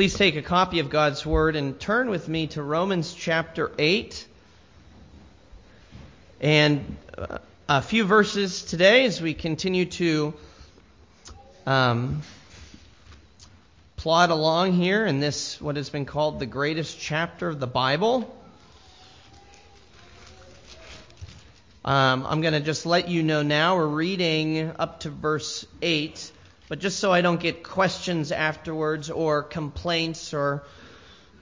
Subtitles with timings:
[0.00, 4.26] please take a copy of God's Word and turn with me to Romans chapter 8.
[6.40, 7.36] And uh,
[7.68, 10.32] a few verses today as we continue to
[11.66, 12.22] um,
[13.96, 18.34] plod along here in this, what has been called the greatest chapter of the Bible.
[21.84, 26.32] Um, I'm going to just let you know now we're reading up to verse 8,
[26.70, 30.62] but just so I don't get questions afterwards or complaints or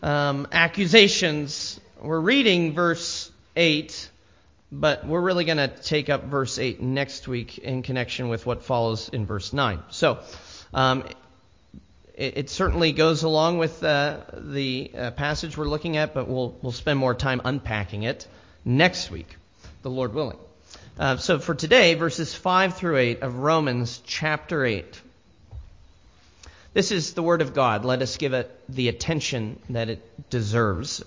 [0.02, 4.08] um, accusations, we're reading verse 8,
[4.72, 8.62] but we're really going to take up verse 8 next week in connection with what
[8.62, 9.82] follows in verse 9.
[9.90, 10.20] So,
[10.72, 11.04] um,
[12.14, 16.56] it, it, certainly goes along with uh, the uh, passage we're looking at, but we'll,
[16.62, 18.26] we'll spend more time unpacking it
[18.64, 19.36] next week
[19.82, 20.38] the Lord willing.
[20.98, 25.02] Uh, so for today, verses 5 through 8 of Romans chapter 8.
[26.78, 27.84] This is the Word of God.
[27.84, 31.04] Let us give it the attention that it deserves.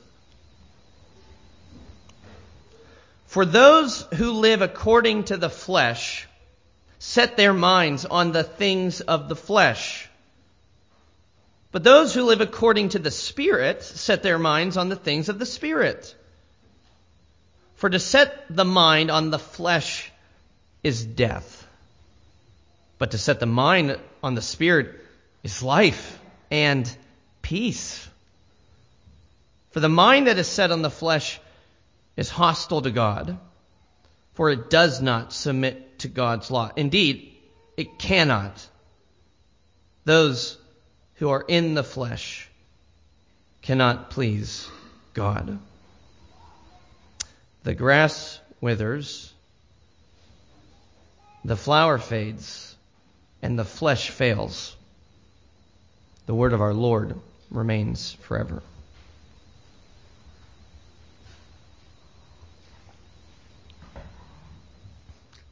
[3.28, 6.28] For those who live according to the flesh
[7.00, 10.09] set their minds on the things of the flesh.
[11.72, 15.39] But those who live according to the Spirit set their minds on the things of
[15.39, 16.13] the Spirit.
[17.75, 20.11] For to set the mind on the flesh
[20.83, 21.66] is death,
[22.97, 24.97] but to set the mind on the spirit
[25.44, 26.94] is life and
[27.42, 28.08] peace.
[29.72, 31.39] For the mind that is set on the flesh
[32.17, 33.38] is hostile to God,
[34.34, 36.72] for it does not submit to God's law.
[36.75, 37.34] Indeed,
[37.78, 38.67] it cannot.
[40.03, 40.58] Those
[41.16, 42.50] who are in the flesh
[43.62, 44.67] cannot please
[45.14, 45.59] God.
[47.64, 49.31] The grass withers,
[51.45, 52.75] the flower fades,
[53.42, 54.75] and the flesh fails.
[56.25, 57.16] The word of our Lord
[57.50, 58.61] remains forever.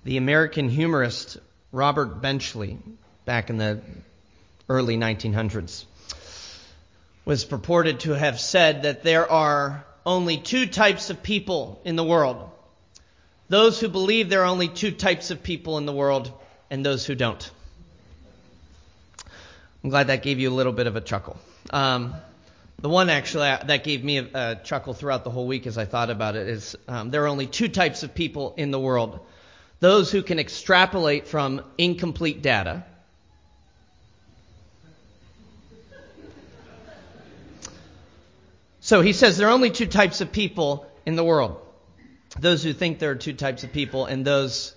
[0.03, 1.37] The American humorist
[1.71, 2.77] Robert Benchley,
[3.25, 3.81] back in the
[4.67, 5.85] early 1900s,
[7.25, 12.03] was purported to have said that there are only two types of people in the
[12.03, 12.49] world
[13.49, 16.31] those who believe there are only two types of people in the world,
[16.69, 17.49] and those who don't.
[19.83, 21.37] I'm glad that gave you a little bit of a chuckle.
[21.69, 22.15] Um,
[22.81, 25.85] the one actually that gave me a, a, chuckle throughout the whole week as I
[25.85, 29.19] thought about it is um, there are only two types of people in the world
[29.81, 32.83] those who can extrapolate from incomplete data
[38.81, 41.61] So he says there are only two types of people in the world
[42.39, 44.73] those who think there are two types of people and those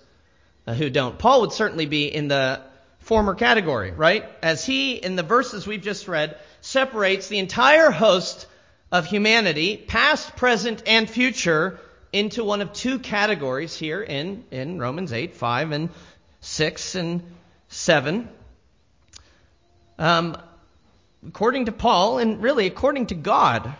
[0.67, 1.17] who don't.
[1.17, 2.61] Paul would certainly be in the
[3.03, 4.25] former category, right?
[4.41, 8.47] As he, in the verses we've just read, separates the entire host
[8.91, 11.79] of humanity, past, present, and future,
[12.13, 15.89] into one of two categories here in, in Romans 8, 5, and
[16.41, 17.23] 6, and
[17.67, 18.29] 7.
[19.97, 20.37] Um,
[21.27, 23.73] according to Paul, and really according to God,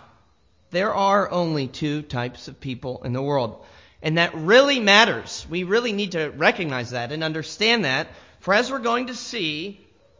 [0.71, 3.63] there are only two types of people in the world.
[4.01, 5.45] And that really matters.
[5.49, 8.07] We really need to recognize that and understand that.
[8.43, 9.79] For as we're going to see,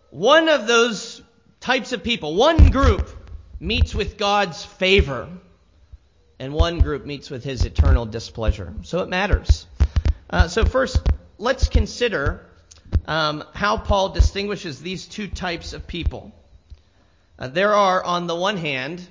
[0.09, 1.21] one of those
[1.59, 3.09] types of people, one group,
[3.59, 5.27] meets with God's favor,
[6.39, 8.73] and one group meets with his eternal displeasure.
[8.83, 9.67] So it matters.
[10.29, 11.01] Uh, so, first,
[11.37, 12.45] let's consider
[13.07, 16.31] um, how Paul distinguishes these two types of people.
[17.37, 19.05] Uh, there are, on the one hand,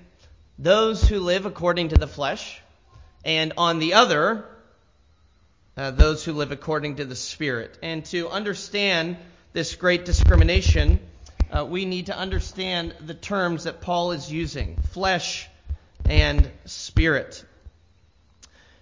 [0.58, 2.62] those who live according to the flesh,
[3.26, 4.46] and on the other,
[5.76, 7.78] uh, those who live according to the Spirit.
[7.82, 9.16] And to understand
[9.52, 11.00] this great discrimination,
[11.50, 15.48] uh, we need to understand the terms that Paul is using flesh
[16.04, 17.44] and spirit.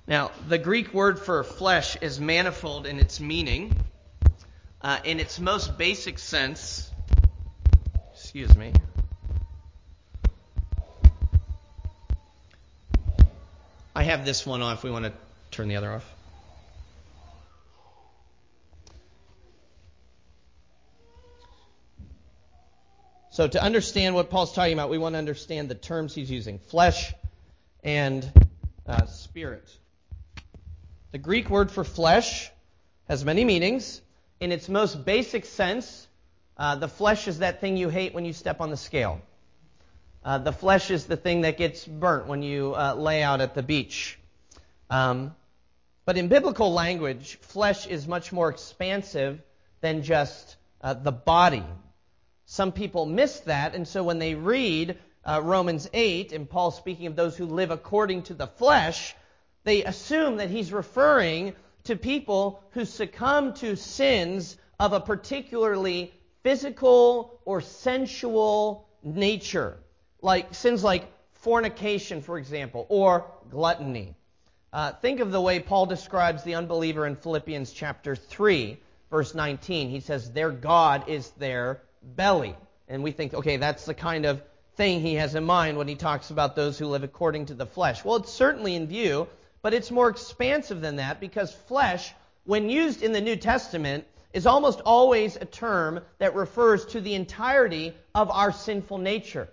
[0.07, 3.77] Now, the Greek word for flesh is manifold in its meaning.
[4.83, 6.91] Uh, in its most basic sense,
[8.15, 8.73] excuse me,
[13.95, 14.83] I have this one off.
[14.83, 15.13] We want to
[15.51, 16.20] turn the other off.
[23.41, 26.59] So, to understand what Paul's talking about, we want to understand the terms he's using
[26.59, 27.15] flesh
[27.83, 28.31] and
[28.87, 29.67] uh, spirit.
[31.13, 32.51] The Greek word for flesh
[33.09, 34.03] has many meanings.
[34.41, 36.07] In its most basic sense,
[36.59, 39.23] uh, the flesh is that thing you hate when you step on the scale.
[40.23, 43.55] Uh, the flesh is the thing that gets burnt when you uh, lay out at
[43.55, 44.19] the beach.
[44.91, 45.35] Um,
[46.05, 49.41] but in biblical language, flesh is much more expansive
[49.81, 51.65] than just uh, the body.
[52.51, 57.07] Some people miss that, and so when they read uh, Romans 8, and Paul speaking
[57.07, 59.15] of those who live according to the flesh,
[59.63, 61.55] they assume that he's referring
[61.85, 66.13] to people who succumb to sins of a particularly
[66.43, 69.79] physical or sensual nature,
[70.21, 74.17] like sins like fornication, for example, or gluttony.
[74.73, 78.77] Uh, think of the way Paul describes the unbeliever in Philippians chapter 3,
[79.09, 79.89] verse 19.
[79.89, 82.57] He says, Their God is their belly.
[82.89, 84.43] And we think, okay, that's the kind of
[84.77, 87.67] thing he has in mind when he talks about those who live according to the
[87.67, 88.05] flesh.
[88.05, 89.29] Well, it's certainly in view,
[89.63, 92.13] but it's more expansive than that because flesh,
[92.45, 97.15] when used in the New Testament, is almost always a term that refers to the
[97.15, 99.49] entirety of our sinful nature.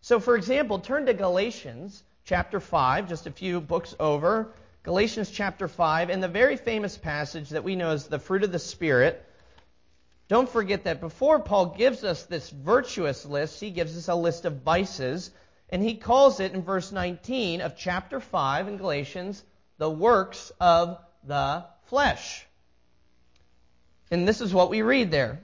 [0.00, 4.52] So, for example, turn to Galatians chapter 5, just a few books over.
[4.82, 8.52] Galatians chapter 5, and the very famous passage that we know as the fruit of
[8.52, 9.24] the Spirit.
[10.32, 14.46] Don't forget that before Paul gives us this virtuous list, he gives us a list
[14.46, 15.30] of vices,
[15.68, 19.44] and he calls it in verse 19 of chapter 5 in Galatians
[19.76, 22.46] the works of the flesh.
[24.10, 25.42] And this is what we read there.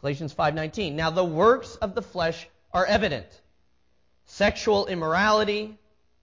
[0.00, 0.94] Galatians 5:19.
[0.94, 3.28] Now the works of the flesh are evident.
[4.24, 5.76] Sexual immorality,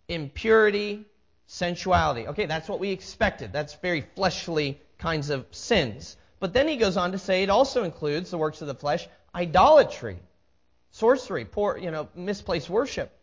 [0.08, 1.06] impurity,
[1.46, 2.30] sensuality.
[2.30, 3.54] Okay, that's what we expected.
[3.54, 6.18] That's very fleshly kinds of sins.
[6.44, 9.08] But then he goes on to say it also includes the works of the flesh,
[9.34, 10.20] idolatry,
[10.92, 13.18] sorcery, poor, you know, misplaced worship,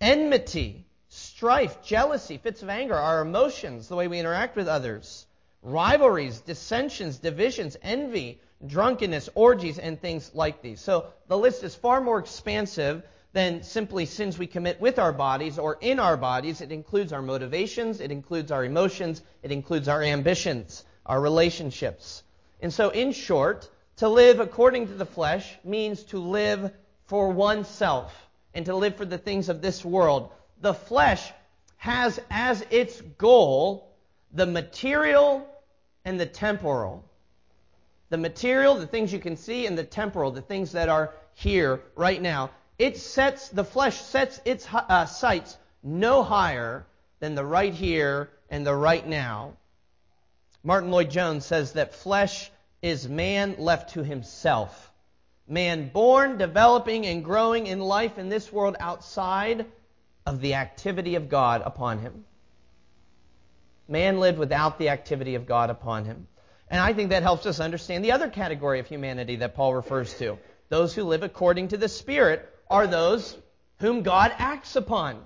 [0.00, 5.26] enmity, strife, jealousy, fits of anger, our emotions, the way we interact with others,
[5.60, 10.80] rivalries, dissensions, divisions, envy, drunkenness, orgies, and things like these.
[10.80, 13.02] So the list is far more expansive
[13.34, 16.62] than simply sins we commit with our bodies or in our bodies.
[16.62, 22.22] It includes our motivations, it includes our emotions, it includes our ambitions, our relationships.
[22.62, 26.72] And so, in short, to live according to the flesh means to live
[27.06, 28.14] for oneself
[28.54, 30.30] and to live for the things of this world.
[30.60, 31.32] The flesh
[31.76, 33.92] has as its goal
[34.32, 35.44] the material
[36.04, 37.04] and the temporal.
[38.10, 41.80] The material, the things you can see, and the temporal, the things that are here
[41.96, 42.50] right now.
[42.78, 46.86] It sets, the flesh sets its uh, sights no higher
[47.18, 49.54] than the right here and the right now.
[50.62, 52.51] Martyn Lloyd-Jones says that flesh
[52.82, 54.90] is man left to himself.
[55.48, 59.66] Man born, developing, and growing in life in this world outside
[60.26, 62.24] of the activity of God upon him.
[63.88, 66.26] Man lived without the activity of God upon him.
[66.68, 70.14] And I think that helps us understand the other category of humanity that Paul refers
[70.14, 70.38] to.
[70.68, 73.36] Those who live according to the Spirit are those
[73.78, 75.22] whom God acts upon.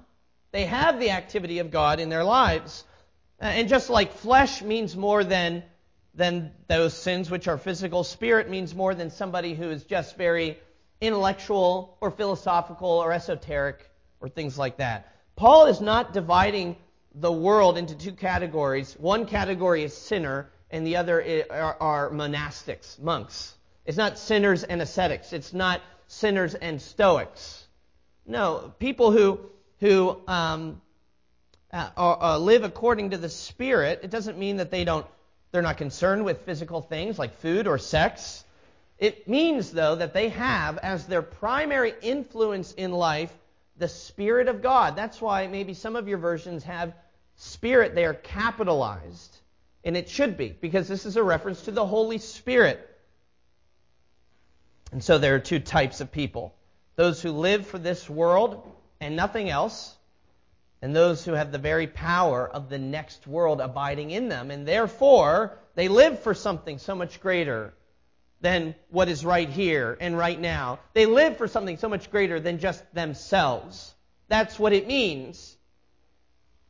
[0.51, 2.83] They have the activity of God in their lives.
[3.39, 5.63] And just like flesh means more than,
[6.17, 10.59] than those sins which are physical, spirit means more than somebody who is just very
[11.01, 13.89] intellectual or philosophical or esoteric
[14.21, 15.13] or things like that.
[15.37, 16.77] Paul is not dividing
[17.15, 18.95] the world into two categories.
[18.99, 23.55] One category is sinner, and the other are, monastics, monks.
[23.85, 25.33] It's not sinners and ascetics.
[25.33, 27.67] It's not sinners and stoics.
[28.27, 29.41] No, people who
[29.81, 30.81] who um,
[31.73, 34.01] uh, uh, live according to the Spirit.
[34.03, 35.07] It doesn't mean that they don't
[35.57, 38.45] they're not concerned with physical things like food or sex.
[38.99, 43.33] It means though that they have as their primary influence in life
[43.79, 44.97] the Spirit of God.
[44.97, 46.93] That's why maybe some of your versions have
[47.37, 49.35] Spirit they are capitalized.
[49.83, 52.87] And it should be, because this is a reference to the Holy Spirit.
[54.93, 56.55] And so there are two types of people
[56.97, 58.63] those who live for this world
[59.01, 59.96] and nothing else,
[60.83, 64.51] and those who have the very power of the next world abiding in them.
[64.51, 67.73] And therefore, they live for something so much greater
[68.41, 70.79] than what is right here and right now.
[70.93, 73.95] They live for something so much greater than just themselves.
[74.29, 75.57] That's what it means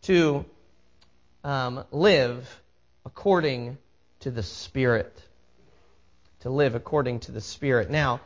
[0.02, 0.44] to
[1.42, 2.48] um, live
[3.04, 3.78] according
[4.20, 5.20] to the Spirit.
[6.40, 7.90] To live according to the Spirit.
[7.90, 8.20] Now,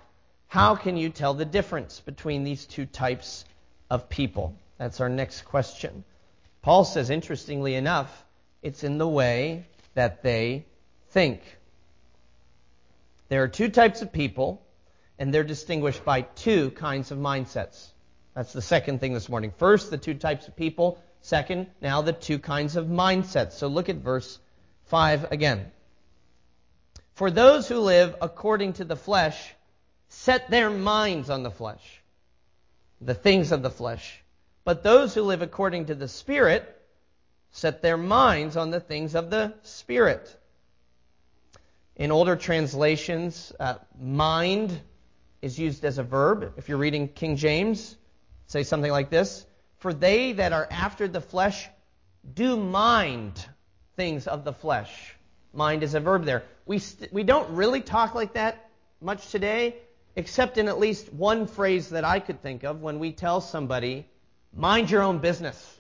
[0.49, 3.45] how can you tell the difference between these two types
[3.89, 4.55] of people?
[4.81, 6.03] That's our next question.
[6.63, 8.11] Paul says, interestingly enough,
[8.61, 10.67] it's in the way that they
[11.11, 11.41] think.
[13.29, 14.61] There are two types of people,
[15.21, 17.91] and they're distinguished by two kinds of mindsets.
[18.35, 19.53] That's the second thing this morning.
[19.57, 23.53] First, the two types of people Second, now the two kinds of mindsets.
[23.53, 24.39] So look at verse
[24.87, 25.71] 5 again.
[27.15, 29.55] For those who live according to the flesh
[30.09, 32.03] set their minds on the flesh,
[33.01, 34.20] the things of the flesh.
[34.71, 36.81] But those who live according to the Spirit
[37.51, 40.33] set their minds on the things of the Spirit.
[41.97, 44.81] In older translations, uh, mind
[45.43, 46.53] is used as a verb.
[46.57, 47.97] If you're reading King James,
[48.47, 49.45] say something like this
[49.79, 51.69] For they that are after the flesh
[52.33, 53.45] do mind
[53.97, 55.17] things of the flesh.
[55.53, 56.45] Mind is a verb there.
[56.65, 59.75] We, st- we don't really talk like that much today,
[60.15, 64.07] except in at least one phrase that I could think of when we tell somebody,
[64.55, 65.79] mind your own business.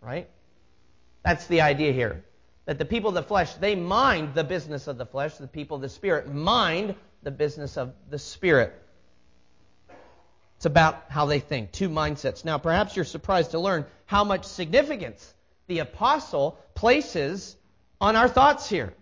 [0.00, 0.28] Right?
[1.22, 2.24] That's the idea here.
[2.66, 5.36] That the people of the flesh, they mind the business of the flesh.
[5.36, 8.72] The people of the spirit mind the business of the spirit.
[10.56, 11.72] It's about how they think.
[11.72, 12.44] Two mindsets.
[12.44, 15.34] Now, perhaps you're surprised to learn how much significance
[15.66, 17.56] the apostle places
[18.00, 18.94] on our thoughts here.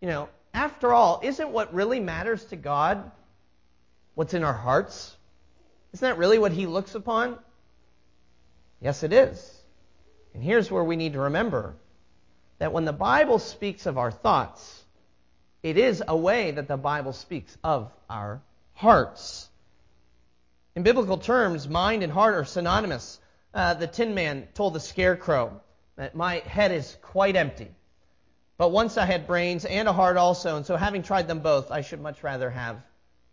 [0.00, 3.10] You know, after all, isn't what really matters to God
[4.14, 5.16] what's in our hearts?
[5.92, 7.38] Isn't that really what he looks upon?
[8.80, 9.62] Yes, it is.
[10.34, 11.74] And here's where we need to remember
[12.58, 14.84] that when the Bible speaks of our thoughts,
[15.62, 18.40] it is a way that the Bible speaks of our
[18.74, 19.48] hearts.
[20.76, 23.18] In biblical terms, mind and heart are synonymous.
[23.52, 25.60] Uh, the Tin Man told the Scarecrow
[25.96, 27.68] that my head is quite empty.
[28.56, 31.70] But once I had brains and a heart also, and so having tried them both,
[31.72, 32.80] I should much rather have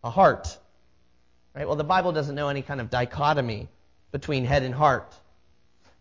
[0.03, 0.57] a heart.
[1.55, 1.67] Right?
[1.67, 3.67] Well, the Bible doesn't know any kind of dichotomy
[4.11, 5.13] between head and heart.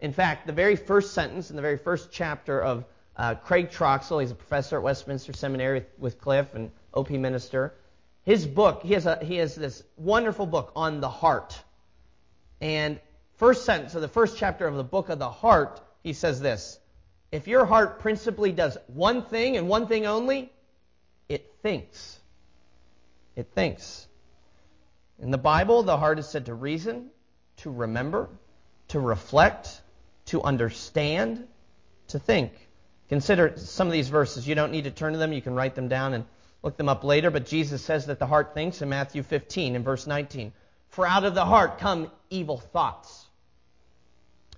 [0.01, 2.85] In fact, the very first sentence in the very first chapter of
[3.17, 7.75] uh, Craig Troxel, he's a professor at Westminster Seminary with, with Cliff and OP minister.
[8.25, 11.59] His book, he has, a, he has this wonderful book on the heart.
[12.61, 12.99] And
[13.37, 16.79] first sentence of the first chapter of the book of the heart, he says this
[17.31, 20.51] If your heart principally does one thing and one thing only,
[21.29, 22.19] it thinks.
[23.37, 24.07] It thinks.
[25.19, 27.11] In the Bible, the heart is said to reason,
[27.59, 28.29] to remember,
[28.89, 29.81] to reflect,
[30.27, 31.47] to understand,
[32.09, 32.53] to think.
[33.09, 34.47] Consider some of these verses.
[34.49, 35.33] You don't need to turn to them.
[35.33, 36.25] You can write them down and
[36.63, 37.31] look them up later.
[37.31, 40.53] But Jesus says that the heart thinks in Matthew 15 in verse 19.
[40.89, 43.27] For out of the heart come evil thoughts.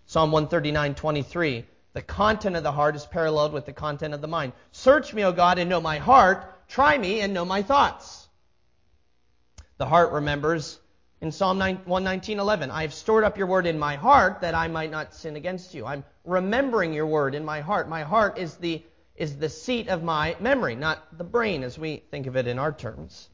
[0.06, 1.64] Psalm 139, 23.
[1.94, 4.52] The content of the heart is paralleled with the content of the mind.
[4.70, 6.68] Search me, O God, and know my heart.
[6.68, 8.28] Try me and know my thoughts.
[9.78, 10.78] The heart remembers
[11.20, 14.90] in Psalm 119:11, I have stored up your word in my heart that I might
[14.90, 15.87] not sin against you.
[15.87, 17.88] I'm remembering your word in my heart.
[17.88, 18.82] My heart is the
[19.16, 22.58] is the seat of my memory, not the brain as we think of it in
[22.58, 23.30] our terms.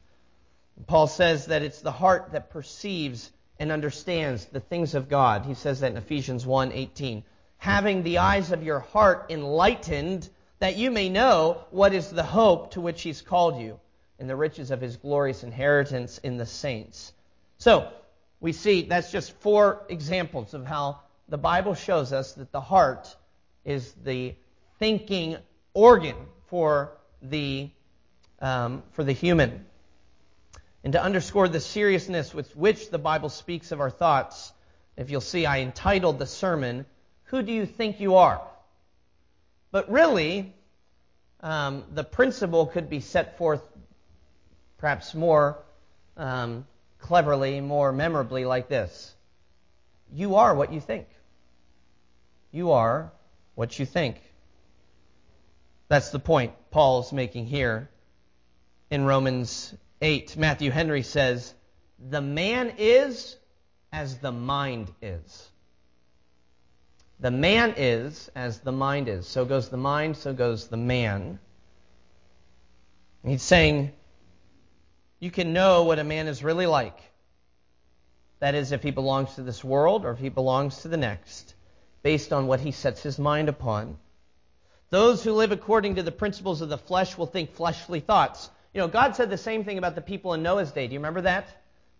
[0.87, 5.45] Paul says that it's the heart that perceives and understands the things of God.
[5.45, 7.23] He says that in Ephesians 1:18,
[7.57, 12.71] having the eyes of your heart enlightened that you may know what is the hope
[12.71, 13.77] to which he's called you
[14.19, 17.11] and the riches of his glorious inheritance in the saints.
[17.63, 17.87] So,
[18.41, 23.15] we see that's just four examples of how the Bible shows us that the heart
[23.63, 24.35] is the
[24.79, 25.37] thinking
[25.73, 26.17] organ
[26.47, 26.91] for
[27.21, 27.69] the,
[28.41, 29.65] um, for the human.
[30.83, 34.51] And to underscore the seriousness with which the Bible speaks of our thoughts,
[34.97, 36.85] if you'll see, I entitled the sermon,
[37.27, 38.41] Who Do You Think You Are?
[39.71, 40.53] But really,
[41.39, 43.61] um, the principle could be set forth
[44.79, 45.63] perhaps more
[46.17, 46.67] um,
[47.03, 49.13] cleverly, more memorably like this
[50.11, 51.07] You are what you think.
[52.51, 53.11] You are
[53.55, 54.21] what you think.
[55.89, 57.89] That's the point Paul's making here
[58.89, 60.37] in Romans 8.
[60.37, 61.53] Matthew Henry says,
[61.99, 63.35] The man is
[63.91, 65.49] as the mind is.
[67.19, 69.27] The man is as the mind is.
[69.27, 71.39] So goes the mind, so goes the man.
[73.23, 73.91] He's saying,
[75.23, 76.99] you can know what a man is really like.
[78.39, 81.55] That is, if he belongs to this world or if he belongs to the next,
[82.01, 83.95] based on what he sets his mind upon.
[84.89, 88.49] Those who live according to the principles of the flesh will think fleshly thoughts.
[88.73, 90.87] You know, God said the same thing about the people in Noah's day.
[90.87, 91.47] Do you remember that?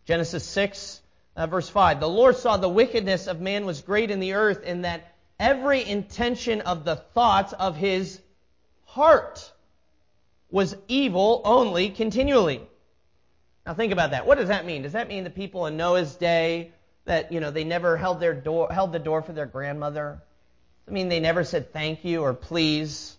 [0.03, 0.99] Genesis 6,
[1.37, 2.01] uh, verse 5.
[2.01, 5.81] The Lord saw the wickedness of man was great in the earth, and that every
[5.81, 8.19] intention of the thoughts of his
[8.83, 9.49] heart
[10.51, 12.67] was evil only continually.
[13.65, 14.25] Now think about that.
[14.25, 14.81] What does that mean?
[14.81, 16.71] Does that mean the people in Noah's day
[17.05, 20.21] that you know they never held their door held the door for their grandmother?
[20.87, 23.15] It mean they never said thank you or please?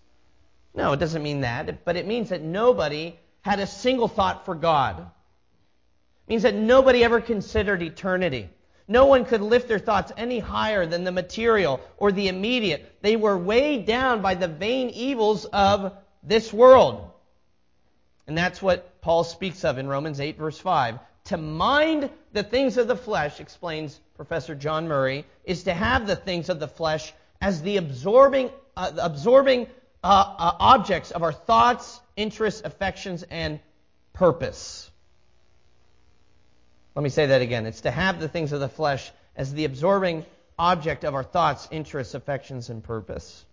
[0.74, 1.84] No, it doesn't mean that.
[1.84, 4.98] But it means that nobody had a single thought for God.
[5.00, 8.48] It means that nobody ever considered eternity.
[8.86, 12.98] No one could lift their thoughts any higher than the material or the immediate.
[13.00, 17.10] They were weighed down by the vain evils of this world.
[18.26, 20.98] And that's what Paul speaks of in Romans 8, verse 5.
[21.24, 26.16] To mind the things of the flesh, explains Professor John Murray, is to have the
[26.16, 29.66] things of the flesh as the absorbing, uh, absorbing
[30.02, 33.60] uh, uh, objects of our thoughts, interests, affections, and
[34.14, 34.90] purpose.
[36.94, 37.66] Let me say that again.
[37.66, 40.24] It's to have the things of the flesh as the absorbing
[40.58, 43.44] object of our thoughts, interests, affections, and purpose.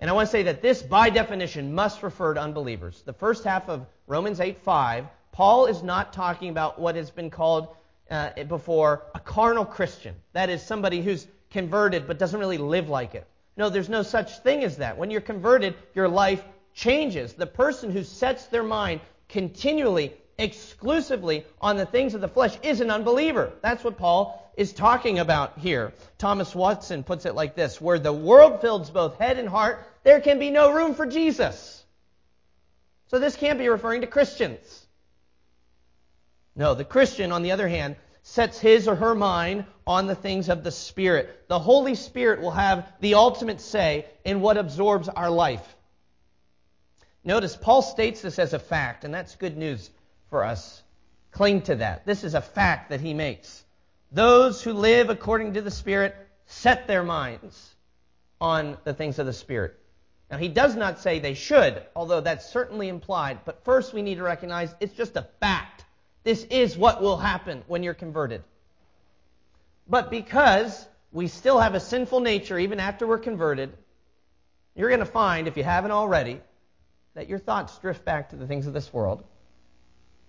[0.00, 3.02] And I want to say that this, by definition, must refer to unbelievers.
[3.04, 7.30] The first half of Romans 8 5, Paul is not talking about what has been
[7.30, 7.68] called
[8.10, 10.14] uh, before a carnal Christian.
[10.32, 13.26] That is, somebody who's converted but doesn't really live like it.
[13.56, 14.96] No, there's no such thing as that.
[14.96, 17.32] When you're converted, your life changes.
[17.32, 22.80] The person who sets their mind continually, exclusively on the things of the flesh is
[22.80, 23.52] an unbeliever.
[23.62, 25.92] That's what Paul is talking about here.
[26.18, 30.20] Thomas Watson puts it like this Where the world fills both head and heart, there
[30.20, 31.84] can be no room for Jesus.
[33.06, 34.86] So this can't be referring to Christians.
[36.56, 40.48] No, the Christian, on the other hand, sets his or her mind on the things
[40.48, 41.44] of the Spirit.
[41.46, 45.76] The Holy Spirit will have the ultimate say in what absorbs our life.
[47.22, 49.88] Notice, Paul states this as a fact, and that's good news
[50.30, 50.82] for us.
[51.30, 52.04] Cling to that.
[52.06, 53.64] This is a fact that he makes.
[54.10, 57.74] Those who live according to the Spirit set their minds
[58.40, 59.78] on the things of the Spirit.
[60.30, 63.40] Now, he does not say they should, although that's certainly implied.
[63.44, 65.84] But first, we need to recognize it's just a fact.
[66.22, 68.42] This is what will happen when you're converted.
[69.88, 73.72] But because we still have a sinful nature even after we're converted,
[74.74, 76.40] you're going to find, if you haven't already,
[77.14, 79.24] that your thoughts drift back to the things of this world,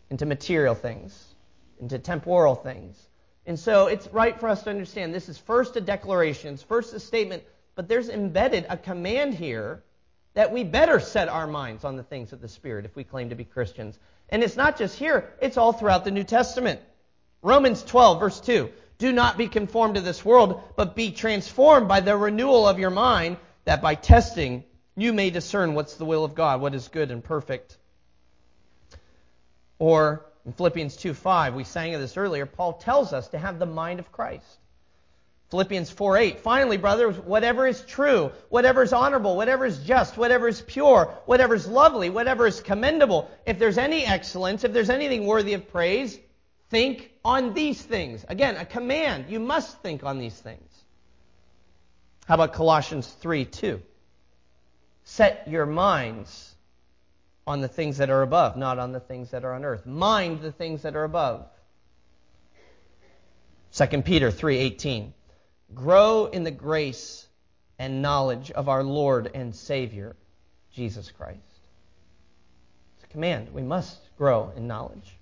[0.09, 1.35] into material things,
[1.79, 3.08] into temporal things.
[3.49, 6.93] And so it's right for us to understand this is first a declaration, it's first
[6.93, 7.41] a statement,
[7.73, 9.81] but there's embedded a command here
[10.35, 13.29] that we better set our minds on the things of the Spirit if we claim
[13.29, 13.97] to be Christians.
[14.29, 16.79] And it's not just here, it's all throughout the New Testament.
[17.41, 18.69] Romans 12, verse 2.
[18.99, 22.91] Do not be conformed to this world, but be transformed by the renewal of your
[22.91, 24.63] mind, that by testing
[24.95, 27.77] you may discern what's the will of God, what is good and perfect.
[29.79, 33.67] Or in Philippians 2:5, we sang of this earlier, Paul tells us to have the
[33.67, 34.57] mind of Christ.
[35.51, 36.39] Philippians 4:8.
[36.39, 41.53] Finally, brothers, whatever is true, whatever is honorable, whatever is just, whatever is pure, whatever
[41.53, 46.17] is lovely, whatever is commendable, if there's any excellence, if there's anything worthy of praise,
[46.71, 48.25] think on these things.
[48.27, 49.25] Again, a command.
[49.29, 50.83] You must think on these things.
[52.25, 53.83] How about Colossians 3:2?
[55.03, 56.48] Set your minds
[57.49, 59.83] on the things that are above, not on the things that are on earth.
[59.83, 61.47] Mind the things that are above.
[63.71, 65.13] 2 Peter 3:18
[65.73, 67.27] grow in the grace
[67.79, 70.15] and knowledge of our Lord and Savior,
[70.73, 71.39] Jesus Christ.
[72.95, 73.51] It's a command.
[73.51, 75.17] We must grow in knowledge.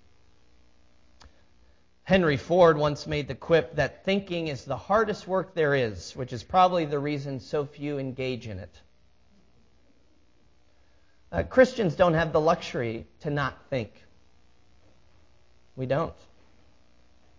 [2.04, 6.34] Henry Ford once made the quip that thinking is the hardest work there is, which
[6.34, 8.82] is probably the reason so few engage in it.
[11.32, 13.92] Uh, Christians don't have the luxury to not think.
[15.76, 16.14] We don't.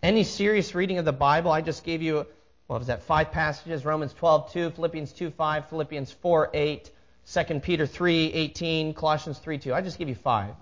[0.03, 2.27] Any serious reading of the Bible, I just gave you
[2.68, 3.03] what was that?
[3.03, 6.90] Five passages Romans 12, 2, Philippians 2, 5, Philippians 4, 8,
[7.33, 9.72] 2 Peter 3, 18, Colossians 3, 2.
[9.72, 10.55] I just gave you five.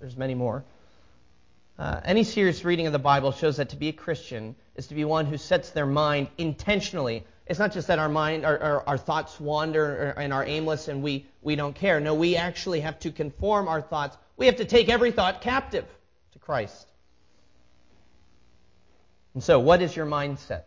[0.00, 0.64] There's many more.
[1.76, 4.94] Uh, any serious reading of the Bible shows that to be a Christian is to
[4.94, 7.24] be one who sets their mind intentionally.
[7.46, 11.02] It's not just that our mind, our, our, our thoughts wander and are aimless and
[11.02, 11.98] we, we don't care.
[11.98, 14.16] No, we actually have to conform our thoughts.
[14.36, 15.84] We have to take every thought captive
[16.32, 16.86] to Christ.
[19.34, 20.62] And so, what is your mindset?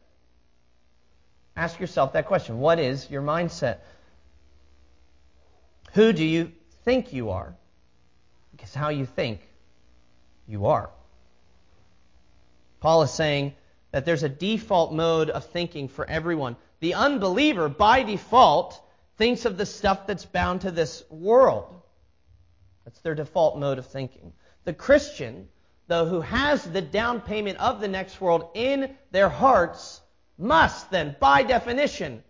[1.55, 2.59] Ask yourself that question.
[2.59, 3.77] What is your mindset?
[5.93, 6.51] Who do you
[6.83, 7.55] think you are?
[8.51, 9.39] Because how you think,
[10.47, 10.89] you are.
[12.81, 13.53] Paul is saying
[13.91, 16.55] that there's a default mode of thinking for everyone.
[16.79, 18.81] The unbeliever, by default,
[19.17, 21.81] thinks of the stuff that's bound to this world.
[22.85, 24.33] That's their default mode of thinking.
[24.63, 25.49] The Christian,
[25.87, 30.01] though, who has the down payment of the next world in their hearts,
[30.37, 32.23] must then, by definition,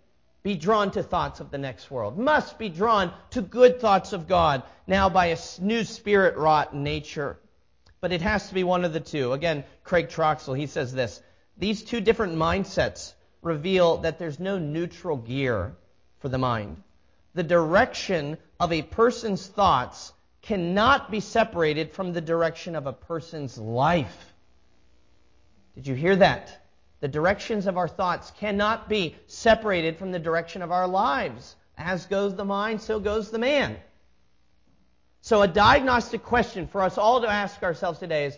[0.44, 4.28] be drawn to thoughts of the next world, must be drawn to good thoughts of
[4.28, 7.38] God, now by a new spirit wrought in nature.
[8.02, 9.34] But it has to be one of the two.
[9.34, 11.22] Again, Craig Troxel, he says this
[11.62, 15.76] These two different mindsets reveal that there's no neutral gear
[16.18, 16.82] for the mind.
[17.36, 23.60] The direction of a person's thoughts cannot be separated from the direction of a person's
[23.60, 24.34] life.
[25.76, 26.52] Did you hear that?
[27.00, 31.56] The directions of our thoughts cannot be separated from the direction of our lives.
[31.78, 33.78] As goes the mind, so goes the man.
[35.22, 38.38] So, a diagnostic question for us all to ask ourselves today is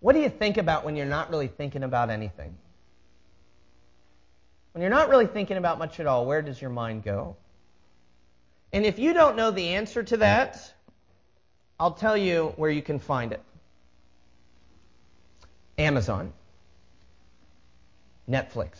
[0.00, 2.56] what do you think about when you're not really thinking about anything?
[4.72, 7.36] When you're not really thinking about much at all, where does your mind go?
[8.72, 10.72] And if you don't know the answer to that,
[11.80, 13.42] I'll tell you where you can find it.
[15.78, 16.32] Amazon,
[18.28, 18.78] Netflix.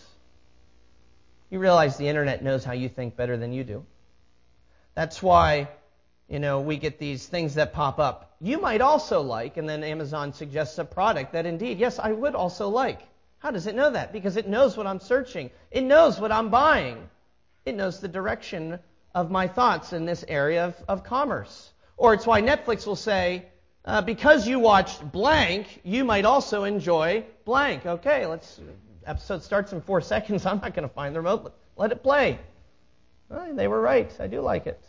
[1.50, 3.85] You realize the internet knows how you think better than you do.
[4.94, 5.68] That's why,
[6.29, 8.37] you know, we get these things that pop up.
[8.41, 12.35] You might also like, and then Amazon suggests a product that indeed, yes, I would
[12.35, 13.01] also like.
[13.38, 14.12] How does it know that?
[14.12, 15.51] Because it knows what I'm searching.
[15.71, 17.09] It knows what I'm buying.
[17.64, 18.79] It knows the direction
[19.14, 21.71] of my thoughts in this area of, of commerce.
[21.97, 23.47] Or it's why Netflix will say,
[23.85, 27.87] uh, because you watched blank, you might also enjoy blank.
[27.87, 28.61] Okay, let's.
[29.07, 30.45] Episode starts in four seconds.
[30.45, 31.55] I'm not going to find the remote.
[31.77, 32.38] Let it play.
[33.31, 34.14] Well, they were right.
[34.21, 34.83] I do like it.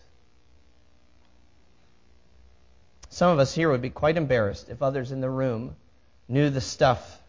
[3.19, 5.75] Some of us here would be quite embarrassed if others in the room
[6.29, 7.21] knew the stuff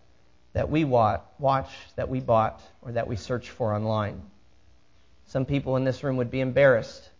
[0.53, 4.23] that we watch, that we bought, or that we search for online.
[5.27, 7.11] Some people in this room would be embarrassed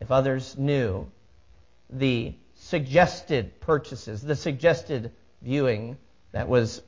[0.00, 1.06] if others knew
[1.90, 5.98] the suggested purchases, the suggested viewing
[6.32, 6.80] that was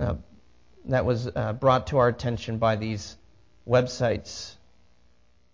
[0.00, 0.16] uh,
[0.86, 3.16] that was uh, brought to our attention by these
[3.64, 4.56] websites.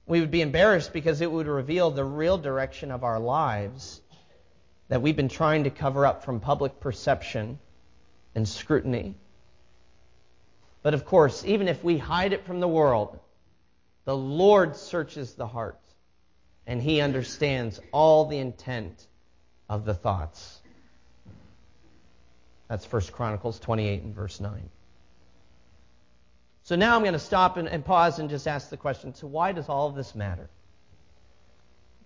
[0.06, 4.00] We would be embarrassed because it would reveal the real direction of our lives
[4.88, 7.58] that we've been trying to cover up from public perception
[8.34, 9.14] and scrutiny.
[10.82, 13.18] But of course, even if we hide it from the world,
[14.04, 15.80] the Lord searches the heart,
[16.66, 19.06] and he understands all the intent
[19.68, 20.60] of the thoughts.
[22.68, 24.68] That's 1 Chronicles 28 and verse 9.
[26.64, 29.26] So now I'm going to stop and, and, pause and just ask the question so,
[29.26, 30.48] why does all of this matter?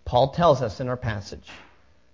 [0.05, 1.49] Paul tells us in our passage.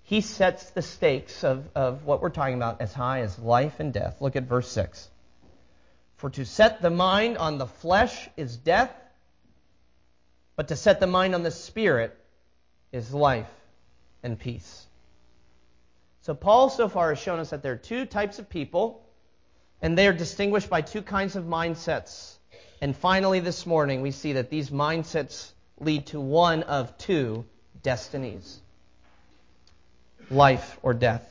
[0.05, 3.93] He sets the stakes of, of what we're talking about as high as life and
[3.93, 4.21] death.
[4.21, 5.09] Look at verse 6.
[6.17, 8.93] For to set the mind on the flesh is death,
[10.57, 12.17] but to set the mind on the Spirit
[12.93, 13.51] is life
[14.23, 14.87] and peace.
[16.21, 19.03] So, Paul so far has shown us that there are two types of people,
[19.81, 22.37] and they are distinguished by two kinds of mindsets.
[22.81, 27.45] And finally, this morning, we see that these mindsets lead to one of two
[27.83, 28.61] destinies
[30.31, 31.31] life or death.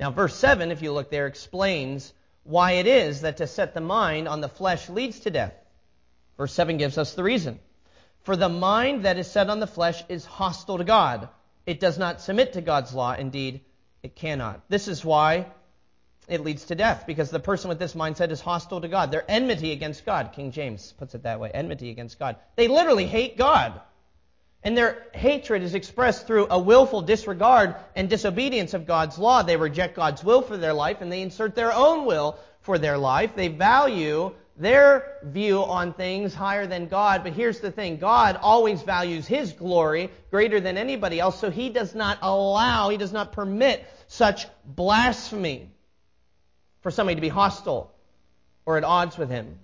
[0.00, 2.12] Now, verse 7, if you look there, explains
[2.44, 5.54] why it is that to set the mind on the flesh leads to death.
[6.36, 7.60] Verse 7 gives us the reason.
[8.24, 11.28] For the mind that is set on the flesh is hostile to God.
[11.66, 13.14] It does not submit to God's law.
[13.14, 13.60] Indeed,
[14.02, 14.60] it cannot.
[14.68, 15.46] This is why
[16.28, 19.10] it leads to death, because the person with this mindset is hostile to God.
[19.10, 20.32] They're enmity against God.
[20.32, 22.36] King James puts it that way enmity against God.
[22.56, 23.80] They literally hate God.
[24.64, 29.42] And their hatred is expressed through a willful disregard and disobedience of God's law.
[29.42, 32.96] They reject God's will for their life and they insert their own will for their
[32.96, 33.34] life.
[33.34, 37.24] They value their view on things higher than God.
[37.24, 41.68] But here's the thing God always values His glory greater than anybody else, so He
[41.70, 45.70] does not allow, He does not permit such blasphemy
[46.82, 47.92] for somebody to be hostile
[48.66, 49.58] or at odds with Him.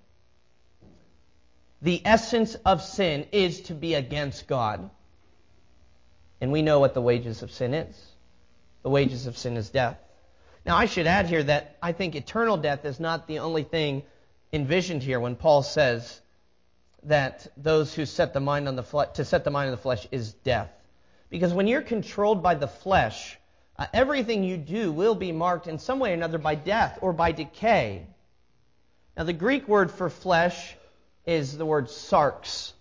[1.80, 4.90] The essence of sin is to be against God.
[6.40, 7.96] And we know what the wages of sin is.
[8.82, 9.98] The wages of sin is death.
[10.64, 14.02] Now, I should add here that I think eternal death is not the only thing
[14.52, 16.20] envisioned here when Paul says
[17.04, 19.82] that those who set the mind on the flesh, to set the mind on the
[19.82, 20.70] flesh is death.
[21.30, 23.38] Because when you're controlled by the flesh,
[23.78, 27.12] uh, everything you do will be marked in some way or another by death or
[27.12, 28.06] by decay.
[29.16, 30.76] Now, the Greek word for flesh
[31.28, 32.72] is the word sarx.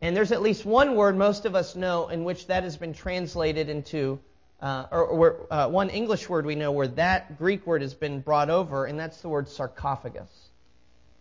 [0.00, 2.94] And there's at least one word most of us know in which that has been
[2.94, 4.18] translated into
[4.62, 8.20] uh, or, or uh, one English word we know where that Greek word has been
[8.20, 10.30] brought over, and that's the word sarcophagus.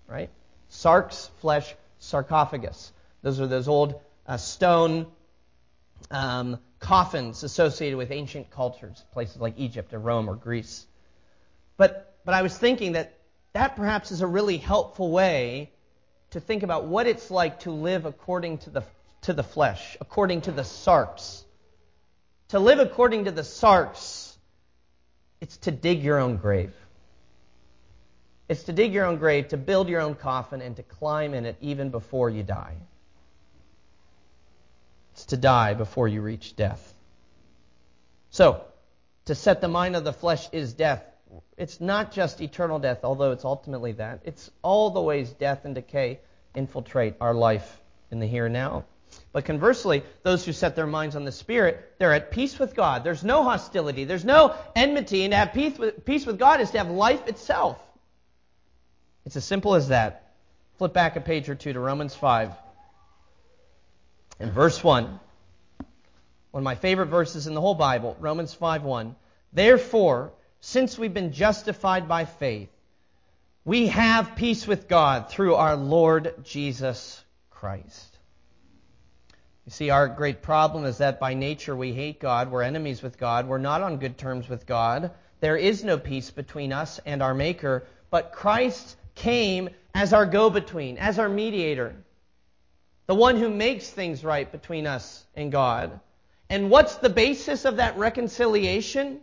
[0.08, 0.30] Right?
[0.72, 2.94] Sarx, flesh, sarcophagus.
[3.24, 5.08] Those are those old uh, stone
[6.12, 10.86] um, coffins associated with ancient cultures, places like Egypt or Rome or Greece.
[11.76, 13.17] But, but I was thinking that
[13.52, 15.72] that perhaps is a really helpful way
[16.32, 18.84] to think about what it's like to live according to the,
[19.22, 21.44] to the flesh, according to the sarx
[22.52, 24.36] to live according to the sarx,
[25.39, 26.74] it's to dig your own grave.
[28.50, 31.46] It's to dig your own grave, to build your own coffin, and to climb in
[31.46, 32.76] it even before you die.
[35.13, 36.94] It's to die before you reach death.
[38.32, 38.65] So,
[39.26, 41.06] to set the mind of the flesh is death.
[41.58, 44.22] It's not just eternal death, although it's ultimately that.
[44.24, 46.20] It's all the ways death and decay
[46.56, 48.86] infiltrate our life in the here and now.
[49.34, 53.04] But conversely, those who set their minds on the Spirit, they're at peace with God.
[53.04, 54.06] There's no hostility.
[54.06, 55.24] There's no enmity.
[55.24, 57.80] And to have peace with, peace with God is to have life itself.
[59.26, 60.34] It's as simple as that.
[60.78, 62.52] Flip back a page or two to Romans 5.
[64.39, 65.20] In verse 1,
[66.52, 69.15] one of my favorite verses in the whole Bible, Romans 5 1.
[69.54, 72.69] Therefore, since we've been justified by faith,
[73.65, 78.17] we have peace with God through our Lord Jesus Christ.
[79.65, 82.52] You see, our great problem is that by nature we hate God.
[82.52, 83.47] We're enemies with God.
[83.47, 85.12] We're not on good terms with God.
[85.39, 87.86] There is no peace between us and our Maker.
[88.10, 91.95] But Christ came as our go between, as our mediator,
[93.08, 96.00] the one who makes things right between us and God.
[96.50, 99.21] And what's the basis of that reconciliation?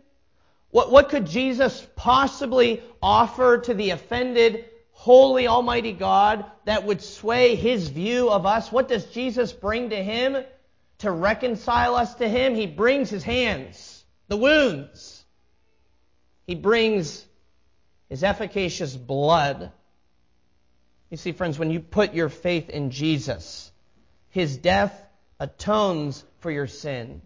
[0.71, 7.55] What, what could Jesus possibly offer to the offended, holy, almighty God that would sway
[7.55, 8.71] his view of us?
[8.71, 10.37] What does Jesus bring to him
[10.99, 12.53] to reconcile us to him?
[12.53, 15.23] He brings his hands, the wounds.
[16.45, 17.25] He brings
[18.09, 19.71] his efficacious blood.
[21.09, 23.71] You see, friends, when you put your faith in Jesus,
[24.29, 24.93] his death
[25.39, 27.21] atones for your sin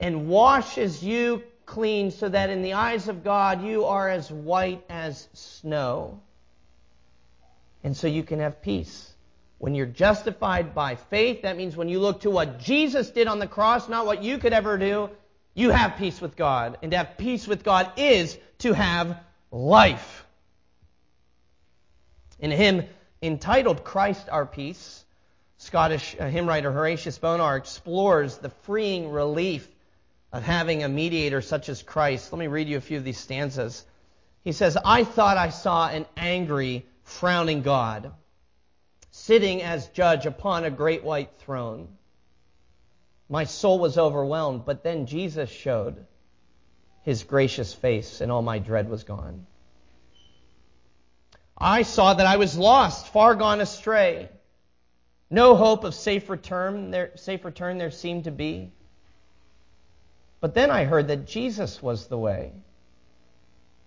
[0.00, 4.84] and washes you clean so that in the eyes of God you are as white
[4.88, 6.20] as snow.
[7.84, 9.12] And so you can have peace.
[9.58, 13.38] When you're justified by faith, that means when you look to what Jesus did on
[13.38, 15.10] the cross, not what you could ever do,
[15.54, 16.78] you have peace with God.
[16.82, 19.18] And to have peace with God is to have
[19.50, 20.26] life.
[22.38, 22.84] In a hymn
[23.22, 25.04] entitled Christ Our Peace,
[25.58, 29.66] Scottish uh, hymn writer Horatius Bonar explores the freeing relief
[30.36, 32.32] of having a mediator such as Christ.
[32.32, 33.84] Let me read you a few of these stanzas.
[34.44, 38.12] He says, I thought I saw an angry, frowning God
[39.16, 41.88] sitting as judge upon a great white throne.
[43.30, 46.06] My soul was overwhelmed, but then Jesus showed
[47.02, 49.46] his gracious face, and all my dread was gone.
[51.56, 54.28] I saw that I was lost, far gone astray.
[55.30, 58.70] No hope of safe return there, safe return there seemed to be.
[60.40, 62.52] But then I heard that Jesus was the way.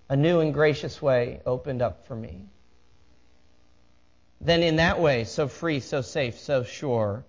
[0.10, 2.48] A new and gracious way opened up for me.
[4.42, 7.26] Then, in that way, so free, so safe, so sure,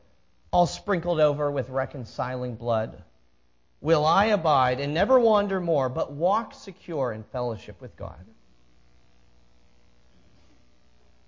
[0.52, 3.02] all sprinkled over with reconciling blood,
[3.80, 8.24] will I abide and never wander more, but walk secure in fellowship with God.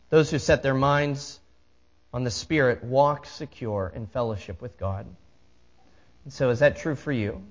[0.08, 1.40] Those who set their minds
[2.12, 5.06] on the Spirit walk secure in fellowship with God.
[6.24, 7.42] And so, is that true for you?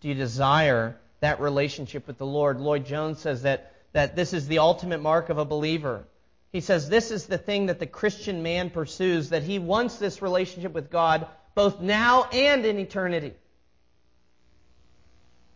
[0.00, 2.60] Do you desire that relationship with the Lord?
[2.60, 6.04] Lloyd Jones says that, that this is the ultimate mark of a believer.
[6.52, 10.22] He says this is the thing that the Christian man pursues, that he wants this
[10.22, 13.34] relationship with God both now and in eternity.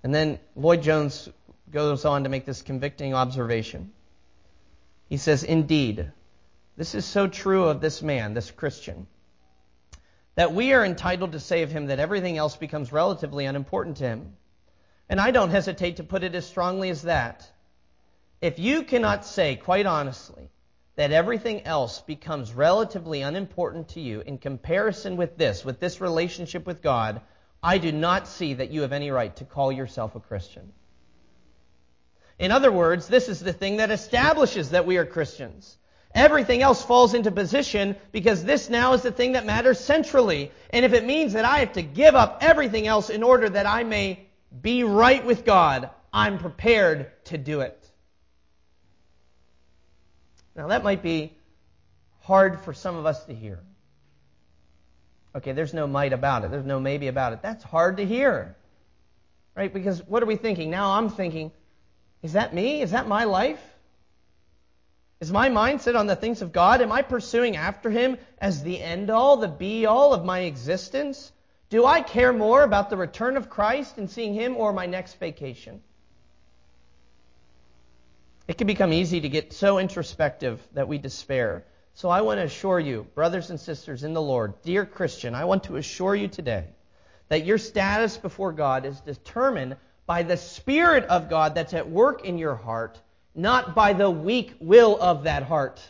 [0.03, 1.29] And then Lloyd Jones
[1.71, 3.93] goes on to make this convicting observation.
[5.09, 6.11] He says, Indeed,
[6.77, 9.07] this is so true of this man, this Christian
[10.41, 14.05] that we are entitled to say of him that everything else becomes relatively unimportant to
[14.05, 14.33] him.
[15.07, 17.47] And I don't hesitate to put it as strongly as that.
[18.41, 20.49] If you cannot say, quite honestly,
[20.97, 26.67] that everything else becomes relatively unimportant to you in comparison with this, with this relationship
[26.67, 27.21] with God,
[27.63, 30.73] I do not see that you have any right to call yourself a Christian.
[32.39, 35.77] In other words, this is the thing that establishes that we are Christians.
[36.15, 40.51] Everything else falls into position because this now is the thing that matters centrally.
[40.71, 43.67] And if it means that I have to give up everything else in order that
[43.67, 44.27] I may
[44.61, 47.77] be right with God, I'm prepared to do it.
[50.57, 51.33] Now, that might be
[52.23, 53.61] hard for some of us to hear.
[55.37, 56.51] Okay, there's no might about it.
[56.51, 57.41] There's no maybe about it.
[57.41, 58.57] That's hard to hear.
[59.57, 59.73] Right?
[59.73, 60.71] Because what are we thinking?
[60.71, 61.53] Now I'm thinking,
[62.23, 62.83] is that me?
[62.83, 63.63] Is that my life?
[65.21, 66.81] Is my mindset on the things of God?
[66.81, 71.31] Am I pursuing after Him as the end all, the be all of my existence?
[71.69, 75.19] Do I care more about the return of Christ and seeing Him or my next
[75.21, 75.83] vacation?
[78.49, 81.65] It can become easy to get so introspective that we despair.
[81.93, 85.45] So I want to assure you, brothers and sisters in the Lord, dear Christian, I
[85.45, 86.65] want to assure you today
[87.29, 92.25] that your status before God is determined by the Spirit of God that's at work
[92.25, 92.99] in your heart
[93.35, 95.81] not by the weak will of that heart.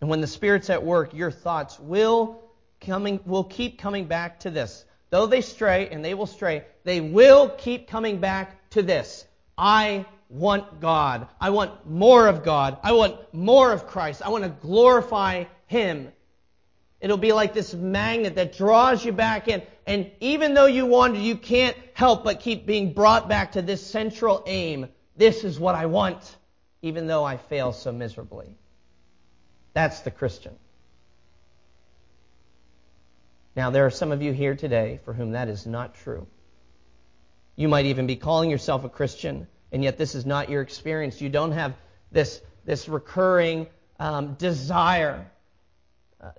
[0.00, 2.42] And when the Spirit's at work, your thoughts will
[2.80, 4.84] coming will keep coming back to this.
[5.10, 9.26] Though they stray, and they will stray, they will keep coming back to this.
[9.58, 11.26] I want God.
[11.40, 12.78] I want more of God.
[12.82, 14.22] I want more of Christ.
[14.24, 16.12] I want to glorify Him.
[17.00, 19.62] It'll be like this magnet that draws you back in.
[19.86, 23.84] And even though you wander, you can't help but keep being brought back to this
[23.84, 24.88] central aim.
[25.16, 26.36] This is what I want,
[26.82, 28.54] even though I fail so miserably.
[29.72, 30.54] That's the Christian.
[33.56, 36.26] Now, there are some of you here today for whom that is not true.
[37.56, 41.20] You might even be calling yourself a Christian, and yet this is not your experience.
[41.20, 41.74] You don't have
[42.12, 43.66] this, this recurring
[43.98, 45.30] um, desire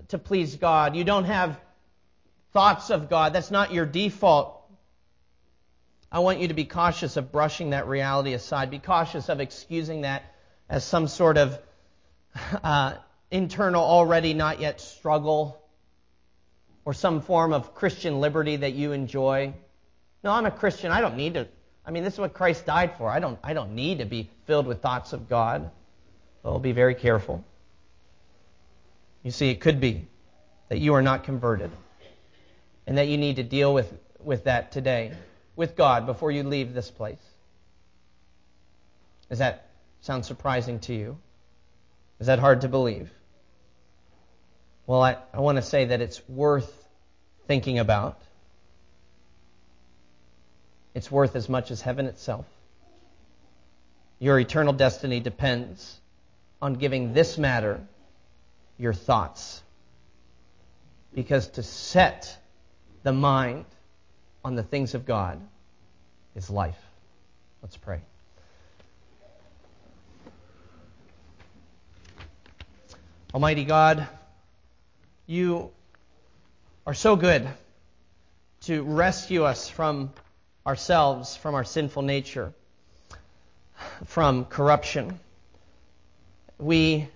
[0.10, 0.96] to please God.
[0.96, 1.60] You don't have
[2.54, 3.34] thoughts of God.
[3.34, 4.58] That's not your default.
[6.12, 8.70] I want you to be cautious of brushing that reality aside.
[8.70, 10.24] Be cautious of excusing that
[10.70, 11.58] as some sort of
[12.63, 12.94] uh,
[13.30, 15.62] internal, already not yet struggle
[16.84, 19.54] or some form of Christian liberty that you enjoy.
[20.24, 20.91] No, I'm a Christian.
[20.91, 21.48] I don't need to.
[21.86, 23.10] I mean, this is what Christ died for.
[23.10, 25.72] I don't, I don't need to be filled with thoughts of God.
[26.44, 27.44] So be very careful.
[29.23, 30.07] You see, it could be
[30.69, 31.71] that you are not converted
[32.88, 35.13] and that you need to deal with, with that today
[35.55, 37.21] with God before you leave this place.
[39.29, 39.67] Does that
[40.01, 41.17] sound surprising to you?
[42.19, 43.12] Is that hard to believe?
[44.88, 46.71] Well, I, I want to say that it's worth
[47.47, 48.19] thinking about.
[50.93, 52.45] It's worth as much as heaven itself.
[54.19, 55.99] Your eternal destiny depends
[56.62, 57.81] on giving this matter
[58.82, 59.62] your thoughts.
[61.13, 62.36] Because to set
[63.04, 63.65] the mind
[64.44, 65.39] on the things of God
[66.36, 66.80] is life.
[67.62, 68.02] Let's pray.
[73.36, 74.08] Almighty God,
[75.28, 75.70] you
[76.88, 77.48] are so good
[78.62, 80.12] to rescue us from
[80.65, 82.52] ourselves, from our sinful nature,
[84.06, 85.20] from corruption.
[86.58, 87.10] We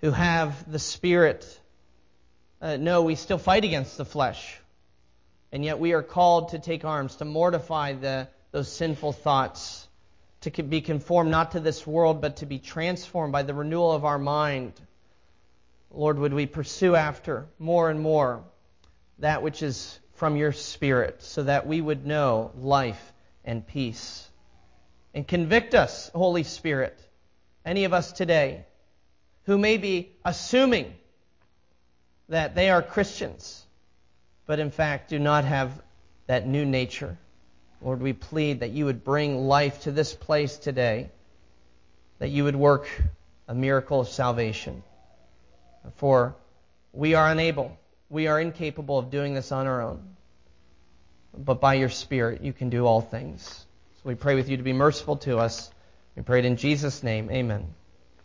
[0.00, 1.60] who have the Spirit
[2.60, 4.58] uh, know we still fight against the flesh.
[5.52, 9.88] And yet we are called to take arms, to mortify the, those sinful thoughts,
[10.42, 14.04] to be conformed not to this world, but to be transformed by the renewal of
[14.04, 14.72] our mind.
[15.90, 18.44] Lord, would we pursue after more and more
[19.18, 23.12] that which is from your Spirit, so that we would know life
[23.44, 24.28] and peace.
[25.14, 26.98] And convict us, Holy Spirit,
[27.64, 28.66] any of us today,
[29.48, 30.94] who may be assuming
[32.28, 33.64] that they are Christians
[34.48, 35.70] but in fact do not have
[36.26, 37.16] that new nature.
[37.82, 41.10] Lord, we plead that you would bring life to this place today,
[42.18, 42.88] that you would work
[43.46, 44.82] a miracle of salvation.
[45.96, 46.34] For
[46.92, 50.16] we are unable, we are incapable of doing this on our own.
[51.36, 53.46] But by your Spirit, you can do all things.
[53.96, 55.70] So we pray with you to be merciful to us.
[56.16, 57.30] We pray it in Jesus' name.
[57.30, 57.74] Amen.